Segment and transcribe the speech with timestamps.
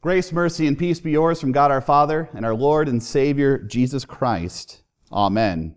[0.00, 3.58] Grace, mercy, and peace be yours from God our Father and our Lord and Savior,
[3.58, 4.82] Jesus Christ.
[5.10, 5.74] Amen.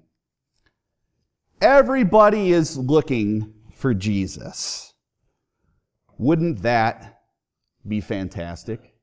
[1.60, 4.94] Everybody is looking for Jesus.
[6.20, 7.24] Wouldn't that
[7.88, 8.94] be fantastic?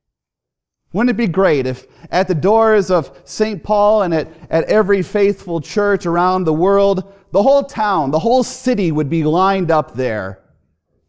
[0.93, 3.61] Wouldn't it be great if at the doors of St.
[3.61, 8.45] Paul and at, at every faithful church around the world, the whole town, the whole
[8.45, 10.45] city would be lined up there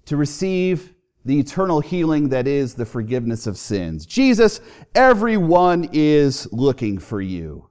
[0.06, 0.96] to receive
[1.26, 4.06] the eternal healing that is the forgiveness of sins.
[4.06, 4.62] Jesus,
[4.96, 7.70] everyone is looking for you.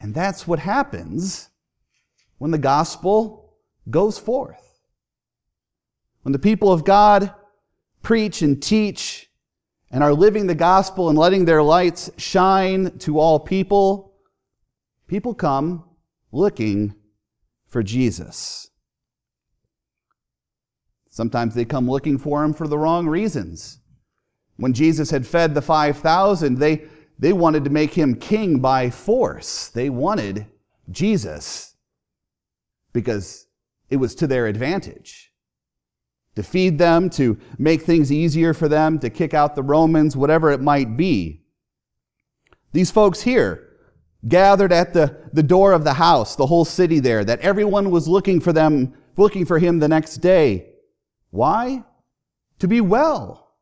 [0.00, 1.50] And that's what happens
[2.38, 3.56] when the gospel
[3.88, 4.80] goes forth.
[6.22, 7.32] When the people of God
[8.02, 9.30] preach and teach
[9.90, 14.14] and are living the gospel and letting their lights shine to all people,
[15.06, 15.84] people come
[16.32, 16.94] looking
[17.68, 18.70] for Jesus.
[21.16, 23.78] Sometimes they come looking for him for the wrong reasons.
[24.58, 26.84] When Jesus had fed the 5,000, they,
[27.18, 29.68] they wanted to make him king by force.
[29.68, 30.46] They wanted
[30.90, 31.74] Jesus
[32.92, 33.46] because
[33.88, 35.32] it was to their advantage.
[36.34, 40.50] To feed them, to make things easier for them, to kick out the Romans, whatever
[40.50, 41.46] it might be.
[42.74, 43.78] These folks here
[44.28, 48.06] gathered at the, the door of the house, the whole city there, that everyone was
[48.06, 50.74] looking for them, looking for him the next day.
[51.36, 51.84] Why?
[52.60, 53.52] To be well,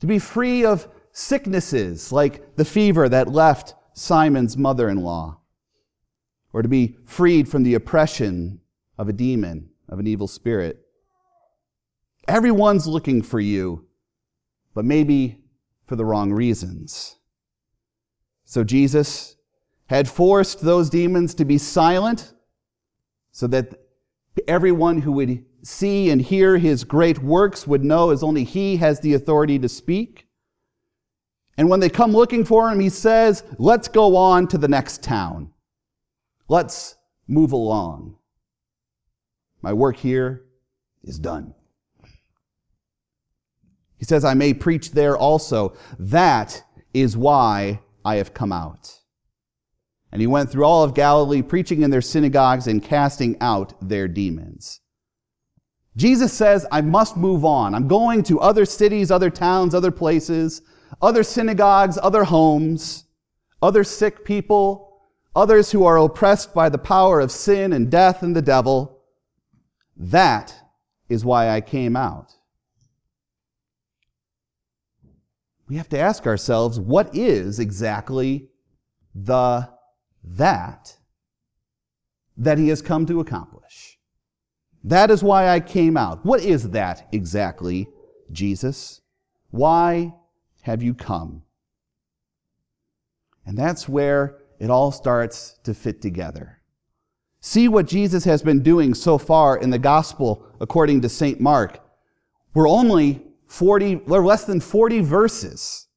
[0.00, 5.40] to be free of sicknesses like the fever that left Simon's mother in law,
[6.52, 8.60] or to be freed from the oppression
[8.98, 10.82] of a demon, of an evil spirit.
[12.28, 13.86] Everyone's looking for you,
[14.74, 15.38] but maybe
[15.86, 17.16] for the wrong reasons.
[18.44, 19.36] So Jesus
[19.86, 22.34] had forced those demons to be silent
[23.30, 23.80] so that
[24.46, 29.00] everyone who would see and hear his great works would know as only he has
[29.00, 30.26] the authority to speak.
[31.58, 35.02] And when they come looking for him, he says, Let's go on to the next
[35.02, 35.50] town.
[36.48, 38.16] Let's move along.
[39.62, 40.44] My work here
[41.02, 41.54] is done.
[43.98, 45.76] He says, I may preach there also.
[45.98, 46.62] That
[46.92, 49.00] is why I have come out.
[50.12, 54.06] And he went through all of Galilee, preaching in their synagogues and casting out their
[54.06, 54.80] demons.
[55.96, 57.74] Jesus says, I must move on.
[57.74, 60.60] I'm going to other cities, other towns, other places,
[61.00, 63.04] other synagogues, other homes,
[63.62, 65.00] other sick people,
[65.34, 69.02] others who are oppressed by the power of sin and death and the devil.
[69.96, 70.54] That
[71.08, 72.32] is why I came out.
[75.68, 78.50] We have to ask ourselves, what is exactly
[79.14, 79.68] the
[80.22, 80.96] that
[82.36, 83.95] that he has come to accomplish?
[84.86, 86.24] That is why I came out.
[86.24, 87.88] What is that exactly,
[88.30, 89.00] Jesus?
[89.50, 90.14] Why
[90.62, 91.42] have you come?
[93.44, 96.60] And that's where it all starts to fit together.
[97.40, 101.40] See what Jesus has been doing so far in the gospel according to St.
[101.40, 101.80] Mark.
[102.54, 105.88] We're only 40, we're less than 40 verses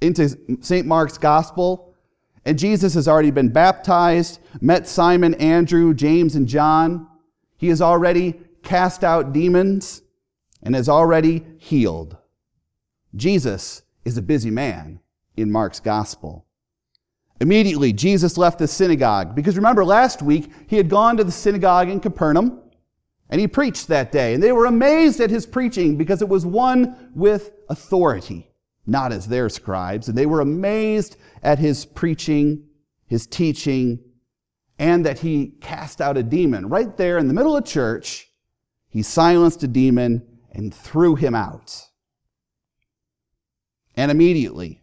[0.00, 0.30] into
[0.62, 0.86] St.
[0.86, 1.94] Mark's gospel,
[2.46, 7.08] and Jesus has already been baptized, met Simon, Andrew, James, and John.
[7.56, 10.02] He has already cast out demons
[10.62, 12.16] and has already healed.
[13.14, 15.00] Jesus is a busy man
[15.36, 16.46] in Mark's gospel.
[17.40, 21.88] Immediately, Jesus left the synagogue because remember last week he had gone to the synagogue
[21.88, 22.60] in Capernaum
[23.28, 24.34] and he preached that day.
[24.34, 28.50] And they were amazed at his preaching because it was one with authority,
[28.86, 30.08] not as their scribes.
[30.08, 32.64] And they were amazed at his preaching,
[33.06, 33.98] his teaching,
[34.78, 36.68] and that he cast out a demon.
[36.68, 38.30] Right there in the middle of church,
[38.88, 41.82] he silenced a demon and threw him out.
[43.94, 44.82] And immediately,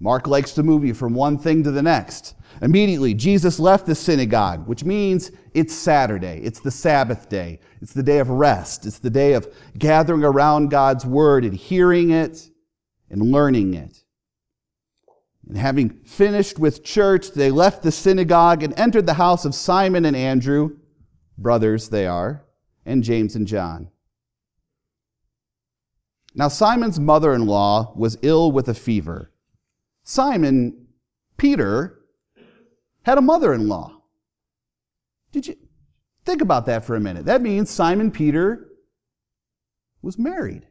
[0.00, 2.34] Mark likes to move you from one thing to the next.
[2.62, 6.40] Immediately, Jesus left the synagogue, which means it's Saturday.
[6.42, 7.60] It's the Sabbath day.
[7.82, 8.86] It's the day of rest.
[8.86, 9.46] It's the day of
[9.78, 12.50] gathering around God's word and hearing it
[13.10, 13.99] and learning it.
[15.50, 20.04] And having finished with church, they left the synagogue and entered the house of Simon
[20.04, 20.76] and Andrew,
[21.36, 22.44] brothers they are,
[22.86, 23.90] and James and John.
[26.36, 29.32] Now, Simon's mother in law was ill with a fever.
[30.04, 30.86] Simon,
[31.36, 31.98] Peter,
[33.02, 34.02] had a mother in law.
[35.32, 35.56] Did you
[36.24, 37.24] think about that for a minute?
[37.24, 38.68] That means Simon Peter
[40.00, 40.68] was married.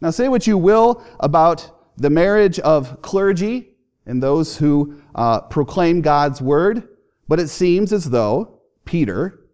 [0.00, 3.76] Now, say what you will about the marriage of clergy
[4.06, 6.88] and those who uh, proclaim God's word,
[7.28, 9.46] but it seems as though Peter,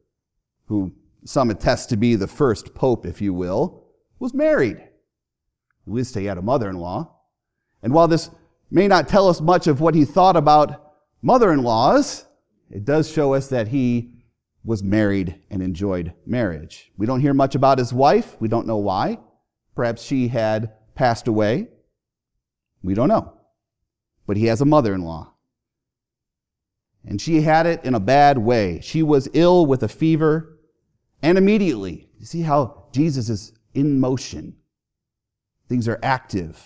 [0.65, 0.93] who
[1.27, 3.85] some attest to be the first pope, if you will,
[4.19, 4.79] was married.
[4.79, 7.17] At least he had a mother in law.
[7.83, 8.31] And while this
[8.71, 12.25] may not tell us much of what he thought about mother in laws,
[12.71, 14.15] it does show us that he
[14.65, 16.93] was married and enjoyed marriage.
[16.97, 18.37] We don't hear much about his wife.
[18.41, 19.19] We don't know why.
[19.75, 21.69] Perhaps she had passed away.
[22.83, 23.35] We don't know.
[24.27, 25.33] But he has a mother in law.
[27.07, 28.81] And she had it in a bad way.
[28.83, 30.59] She was ill with a fever.
[31.23, 34.57] And immediately, you see how Jesus is in motion.
[35.69, 36.61] Things are active.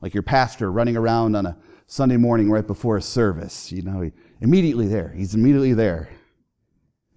[0.00, 1.56] Like your pastor running around on a
[1.86, 3.70] Sunday morning right before a service.
[3.70, 5.12] You know, he, immediately there.
[5.14, 6.08] He's immediately there.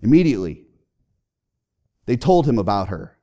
[0.02, 0.64] Immediately.
[2.06, 3.18] They told him about her.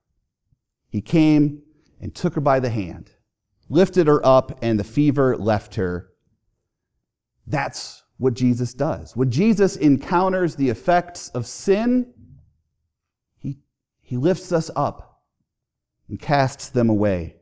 [0.88, 1.62] He came
[2.00, 3.10] and took her by the hand,
[3.74, 6.10] lifted her up, and the fever left her.
[7.46, 9.16] That's what Jesus does.
[9.16, 12.12] When Jesus encounters the effects of sin,
[13.36, 13.58] he,
[14.00, 15.24] he lifts us up
[16.08, 17.36] and casts them away.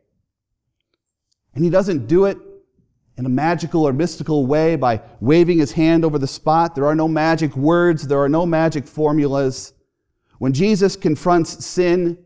[1.55, 2.39] And he doesn't do it
[3.19, 6.75] in a magical or mystical way by waving his hand over the spot.
[6.75, 9.75] There are no magic words, there are no magic formulas.
[10.39, 12.19] When Jesus confronts sin,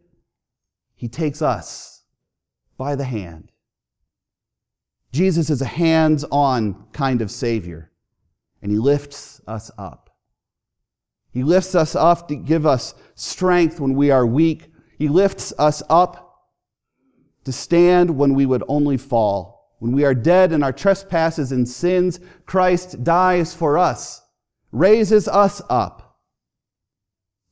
[0.95, 2.05] he takes us
[2.79, 3.51] by the hand.
[5.17, 7.91] Jesus is a hands on kind of Savior,
[8.61, 10.11] and he lifts us up.
[11.33, 14.71] He lifts us up to give us strength when we are weak.
[14.99, 16.51] He lifts us up
[17.45, 19.75] to stand when we would only fall.
[19.79, 24.21] When we are dead in our trespasses and sins, Christ dies for us,
[24.71, 26.19] raises us up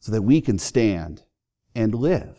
[0.00, 1.22] so that we can stand
[1.74, 2.38] and live.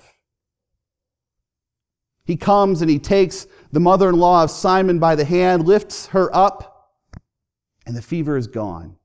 [2.26, 3.46] He comes and he takes
[3.76, 6.92] the mother in law of Simon by the hand, lifts her up,
[7.86, 8.96] and the fever is gone.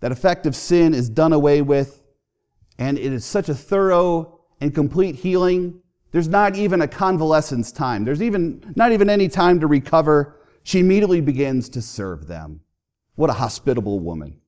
[0.00, 2.02] That effect of sin is done away with,
[2.78, 5.82] and it is such a thorough and complete healing
[6.16, 8.02] there's not even a convalescence time.
[8.02, 10.36] There's even not even any time to recover.
[10.62, 12.60] She immediately begins to serve them.
[13.16, 14.40] What a hospitable woman.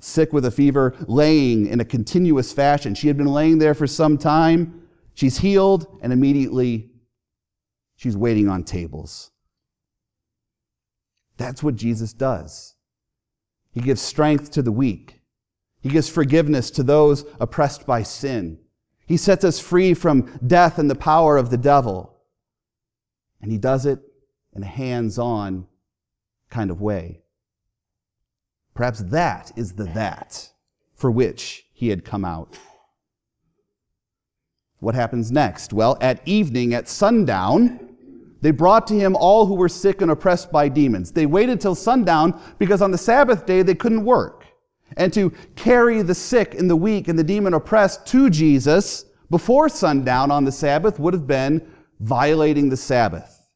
[0.00, 2.94] Sick with a fever, laying in a continuous fashion.
[2.94, 4.88] She had been laying there for some time.
[5.14, 6.90] She's healed, and immediately
[7.96, 9.30] she's waiting on tables.
[11.36, 12.74] That's what Jesus does.
[13.72, 15.20] He gives strength to the weak.
[15.80, 18.58] He gives forgiveness to those oppressed by sin.
[19.06, 22.16] He sets us free from death and the power of the devil.
[23.40, 24.00] And he does it
[24.52, 25.66] in a hands on
[26.50, 27.22] kind of way.
[28.74, 30.52] Perhaps that is the that
[30.94, 32.58] for which he had come out.
[34.80, 35.72] What happens next?
[35.72, 37.96] Well, at evening, at sundown,
[38.40, 41.12] they brought to him all who were sick and oppressed by demons.
[41.12, 44.46] They waited till sundown because on the Sabbath day they couldn't work
[44.96, 49.68] and to carry the sick and the weak and the demon oppressed to Jesus before
[49.68, 53.48] sundown on the Sabbath would have been violating the Sabbath.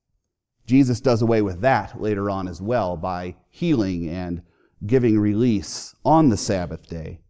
[0.67, 4.43] Jesus does away with that later on as well by healing and
[4.87, 7.21] giving release on the Sabbath day.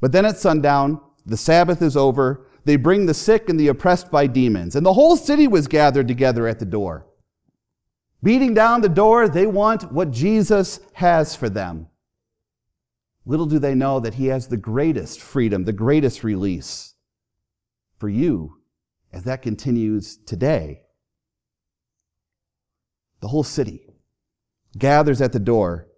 [0.00, 2.46] But then at sundown, the Sabbath is over.
[2.64, 6.08] They bring the sick and the oppressed by demons, and the whole city was gathered
[6.08, 7.06] together at the door.
[8.22, 11.88] Beating down the door, they want what Jesus has for them.
[13.24, 16.94] Little do they know that He has the greatest freedom, the greatest release
[17.98, 18.58] for you
[19.12, 20.82] as that continues today.
[23.20, 23.86] The whole city
[24.76, 25.88] gathers at the door,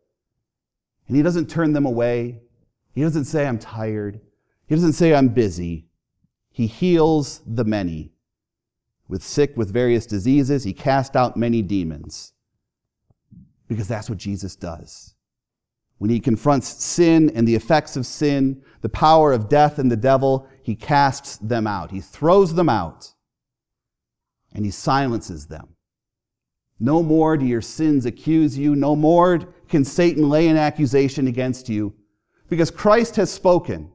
[1.07, 2.43] and He doesn't turn them away.
[2.95, 4.21] He doesn't say, I'm tired.
[4.67, 5.87] He doesn't say, I'm busy.
[6.53, 8.13] He heals the many.
[9.09, 12.33] With sick with various diseases, He cast out many demons.
[13.69, 15.15] Because that's what Jesus does
[16.03, 19.97] when he confronts sin and the effects of sin, the power of death and the
[19.97, 21.93] devil, he casts them out.
[21.93, 23.13] He throws them out
[24.53, 25.77] and he silences them.
[26.81, 28.75] No more do your sins accuse you.
[28.75, 31.95] No more can Satan lay an accusation against you
[32.49, 33.93] because Christ has spoken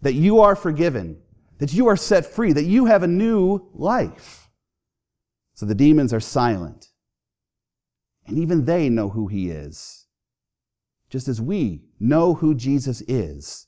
[0.00, 1.18] that you are forgiven,
[1.60, 4.50] that you are set free, that you have a new life.
[5.54, 6.88] So the demons are silent.
[8.26, 10.00] And even they know who he is
[11.10, 13.66] just as we know who Jesus is.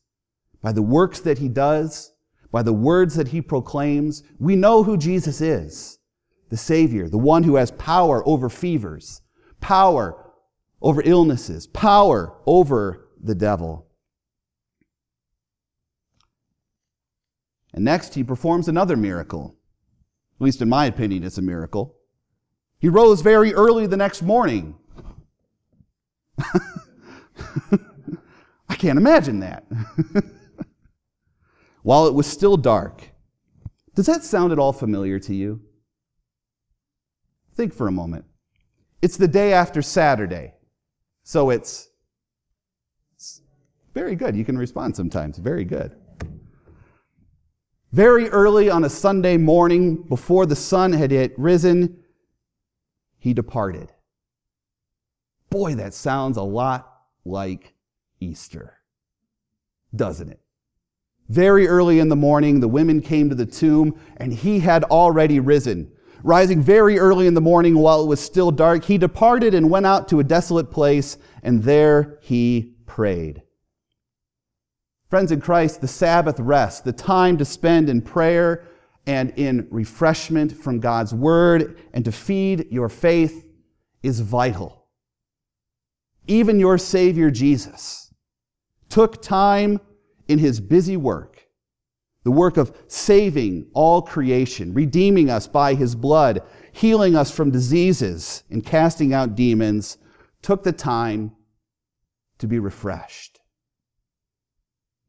[0.63, 2.13] By the works that he does,
[2.53, 5.99] by the words that he proclaims, we know who Jesus is
[6.49, 9.23] the Savior, the one who has power over fevers,
[9.61, 10.33] power
[10.83, 13.87] over illnesses, power over the devil.
[17.73, 19.57] And next, he performs another miracle.
[20.41, 21.97] At least in my opinion, it's a miracle.
[22.79, 24.77] He rose very early the next morning.
[28.69, 29.65] I can't imagine that.
[31.83, 33.11] While it was still dark,
[33.95, 35.61] Does that sound at all familiar to you?
[37.55, 38.25] Think for a moment.
[39.03, 40.55] It's the day after Saturday,
[41.25, 41.89] so it's,
[43.15, 43.43] it's
[43.93, 44.35] very good.
[44.37, 45.39] You can respond sometimes.
[45.39, 45.95] Very good.
[47.93, 51.99] Very early on a Sunday morning, before the sun had yet risen,
[53.19, 53.93] he departed.
[55.51, 56.91] Boy, that sounds a lot
[57.27, 57.75] like
[58.19, 58.79] Easter,
[59.95, 60.41] doesn't it?
[61.29, 65.39] Very early in the morning, the women came to the tomb, and he had already
[65.39, 65.93] risen.
[66.23, 69.85] Rising very early in the morning while it was still dark, he departed and went
[69.85, 73.43] out to a desolate place, and there he prayed.
[75.13, 78.65] Friends in Christ, the Sabbath rest, the time to spend in prayer
[79.07, 83.45] and in refreshment from God's Word and to feed your faith
[84.03, 84.87] is vital.
[86.29, 88.15] Even your Savior Jesus
[88.89, 89.83] took time
[90.29, 91.47] in his busy work,
[92.25, 96.41] the work of saving all creation, redeeming us by his blood,
[96.73, 99.99] healing us from diseases, and casting out demons,
[100.41, 101.33] took the time
[102.39, 103.42] to be refreshed.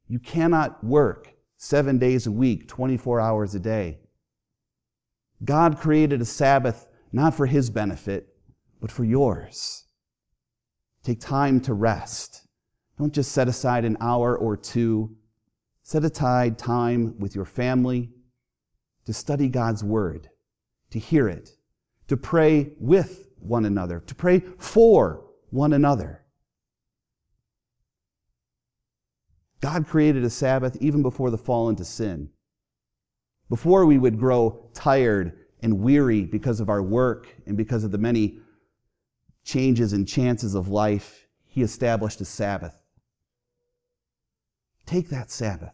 [0.08, 4.00] You cannot work seven days a week, 24 hours a day.
[5.44, 8.34] God created a Sabbath not for his benefit,
[8.80, 9.86] but for yours.
[11.02, 12.46] Take time to rest.
[12.98, 15.16] Don't just set aside an hour or two.
[15.82, 18.10] Set aside time with your family
[19.04, 20.28] to study God's Word,
[20.90, 21.50] to hear it,
[22.08, 26.23] to pray with one another, to pray for one another.
[29.60, 32.30] God created a Sabbath even before the fall into sin.
[33.48, 37.98] Before we would grow tired and weary because of our work and because of the
[37.98, 38.38] many
[39.44, 42.74] changes and chances of life, He established a Sabbath.
[44.86, 45.72] Take that Sabbath.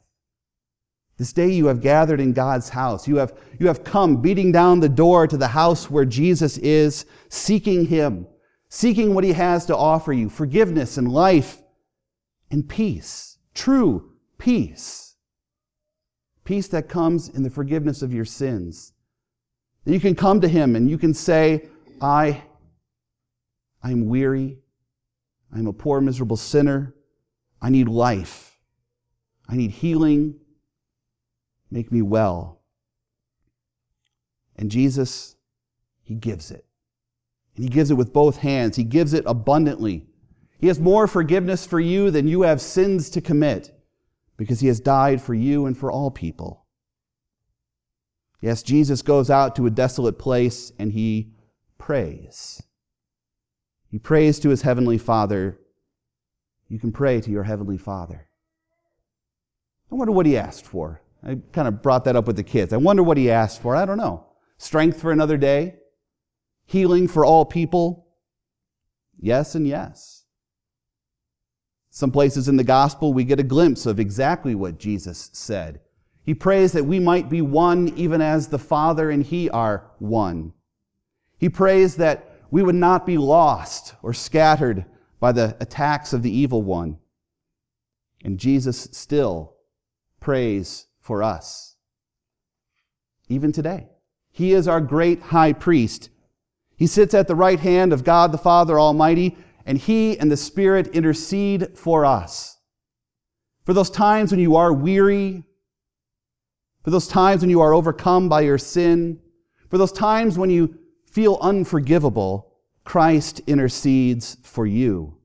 [1.20, 3.06] This day you have gathered in God's house.
[3.06, 7.04] You have, you have come beating down the door to the house where Jesus is,
[7.28, 8.26] seeking Him,
[8.70, 11.60] seeking what He has to offer you forgiveness and life
[12.50, 15.16] and peace, true peace.
[16.44, 18.92] Peace that comes in the forgiveness of your sins.
[19.84, 21.68] That You can come to Him and you can say,
[22.00, 22.42] I,
[23.82, 24.58] I'm weary.
[25.54, 26.94] I'm a poor, miserable sinner.
[27.60, 28.58] I need life.
[29.48, 30.36] I need healing.
[31.70, 32.60] Make me well.
[34.56, 35.36] And Jesus,
[36.02, 36.64] He gives it.
[37.54, 40.09] And He gives it with both hands, He gives it abundantly.
[40.60, 43.74] He has more forgiveness for you than you have sins to commit
[44.36, 46.66] because He has died for you and for all people.
[48.42, 51.32] Yes, Jesus goes out to a desolate place and He
[51.78, 52.62] prays.
[53.88, 55.58] He prays to His Heavenly Father.
[56.68, 58.28] You can pray to your Heavenly Father.
[59.90, 61.02] I wonder what he asked for.
[61.22, 62.72] I kind of brought that up with the kids.
[62.72, 63.74] I wonder what he asked for.
[63.74, 64.26] I don't know.
[64.58, 65.76] Strength for another day?
[66.66, 68.06] Healing for all people?
[69.18, 70.19] Yes and yes.
[71.90, 75.80] Some places in the gospel, we get a glimpse of exactly what Jesus said.
[76.22, 80.52] He prays that we might be one even as the Father and He are one.
[81.38, 84.84] He prays that we would not be lost or scattered
[85.18, 86.98] by the attacks of the evil one.
[88.24, 89.54] And Jesus still
[90.20, 91.76] prays for us.
[93.28, 93.88] Even today.
[94.30, 96.10] He is our great high priest.
[96.76, 99.36] He sits at the right hand of God the Father Almighty,
[99.70, 102.58] and He and the Spirit intercede for us.
[103.64, 105.44] For those times when you are weary,
[106.82, 109.20] for those times when you are overcome by your sin,
[109.68, 115.18] for those times when you feel unforgivable, Christ intercedes for you.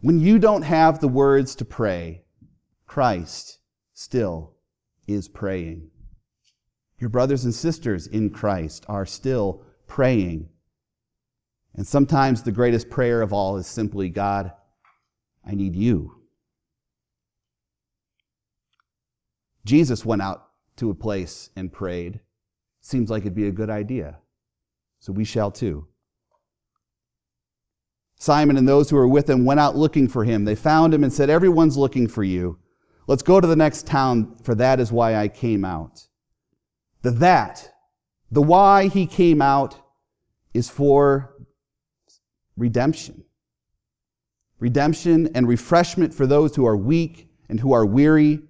[0.00, 2.24] When you don't have the words to pray,
[2.86, 3.58] Christ
[3.92, 4.54] still
[5.06, 5.90] is praying.
[6.98, 10.48] Your brothers and sisters in Christ are still praying.
[11.76, 14.52] And sometimes the greatest prayer of all is simply God,
[15.46, 16.16] I need you.
[19.64, 22.20] Jesus went out to a place and prayed.
[22.80, 24.18] Seems like it'd be a good idea.
[25.00, 25.86] So we shall too.
[28.18, 30.44] Simon and those who were with him went out looking for him.
[30.44, 32.58] They found him and said, Everyone's looking for you.
[33.06, 36.08] Let's go to the next town, for that is why I came out.
[37.02, 37.72] The that,
[38.30, 39.78] the why he came out,
[40.54, 41.35] is for
[42.56, 43.24] redemption.
[44.58, 48.40] Redemption and refreshment for those who are weak and who are weary.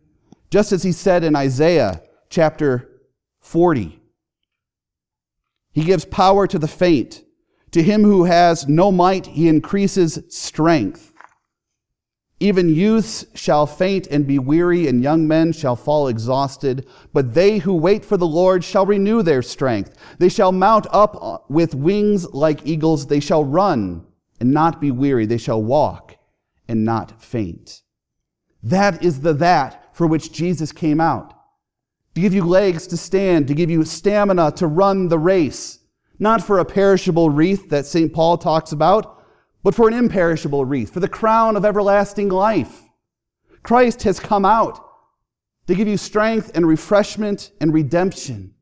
[0.50, 2.88] Just as he said in Isaiah chapter
[3.40, 4.00] 40.
[5.72, 7.22] He gives power to the faint.
[7.72, 11.12] To him who has no might, he increases strength.
[12.38, 16.87] Even youths shall faint and be weary, and young men shall fall exhausted.
[17.14, 19.97] But they who wait for the Lord shall renew their strength.
[20.19, 23.07] They shall mount up with wings like eagles.
[23.07, 24.05] They shall run
[24.38, 25.25] and not be weary.
[25.25, 26.16] They shall walk
[26.69, 27.83] and not faint.
[28.62, 31.33] That is the that for which Jesus came out.
[32.14, 35.78] To give you legs to stand, to give you stamina to run the race.
[36.19, 38.12] Not for a perishable wreath that St.
[38.12, 39.23] Paul talks about,
[39.66, 42.82] but for an imperishable wreath, for the crown of everlasting life.
[43.64, 44.80] Christ has come out
[45.66, 48.54] to give you strength and refreshment and redemption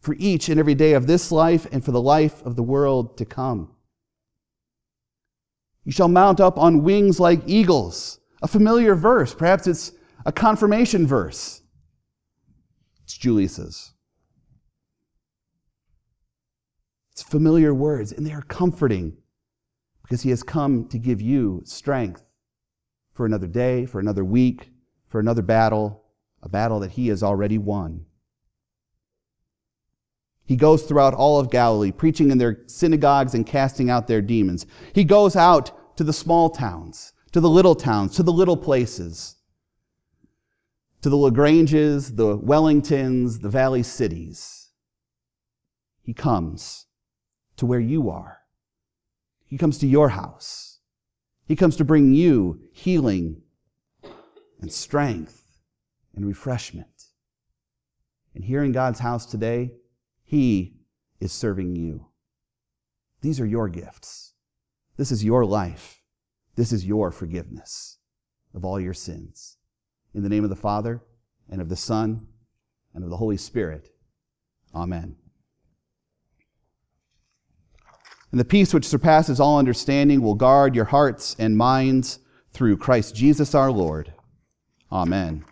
[0.00, 3.18] for each and every day of this life and for the life of the world
[3.18, 3.72] to come.
[5.84, 8.20] You shall mount up on wings like eagles.
[8.40, 9.34] A familiar verse.
[9.34, 9.92] Perhaps it's
[10.24, 11.60] a confirmation verse.
[13.04, 13.92] It's Julius's.
[17.12, 19.18] It's familiar words, and they are comforting
[20.10, 22.24] because he has come to give you strength
[23.12, 24.72] for another day, for another week,
[25.06, 26.02] for another battle,
[26.42, 28.04] a battle that he has already won.
[30.44, 34.66] He goes throughout all of Galilee, preaching in their synagogues and casting out their demons.
[34.92, 39.36] He goes out to the small towns, to the little towns, to the little places,
[41.02, 44.70] to the LaGranges, the Wellingtons, the Valley cities.
[46.02, 46.86] He comes
[47.58, 48.39] to where you are.
[49.50, 50.78] He comes to your house.
[51.48, 53.42] He comes to bring you healing
[54.60, 55.58] and strength
[56.14, 57.06] and refreshment.
[58.32, 59.72] And here in God's house today,
[60.22, 60.76] He
[61.18, 62.06] is serving you.
[63.22, 64.34] These are your gifts.
[64.96, 66.00] This is your life.
[66.54, 67.98] This is your forgiveness
[68.54, 69.56] of all your sins.
[70.14, 71.02] In the name of the Father,
[71.50, 72.28] and of the Son,
[72.94, 73.88] and of the Holy Spirit.
[74.72, 75.16] Amen.
[78.30, 82.20] And the peace which surpasses all understanding will guard your hearts and minds
[82.52, 84.12] through Christ Jesus our Lord.
[84.92, 85.44] Amen.